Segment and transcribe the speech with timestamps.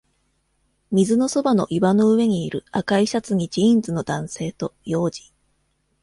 [0.89, 5.31] 水のそばの岩の上にいる赤いシャツにジーンズの男性と幼児。